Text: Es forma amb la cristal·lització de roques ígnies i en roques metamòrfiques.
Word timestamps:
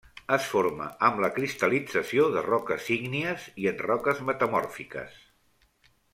Es 0.35 0.45
forma 0.51 0.85
amb 1.09 1.19
la 1.25 1.29
cristal·lització 1.35 2.25
de 2.37 2.43
roques 2.47 2.87
ígnies 2.97 3.45
i 3.65 3.69
en 3.73 3.77
roques 3.85 4.25
metamòrfiques. 4.31 5.21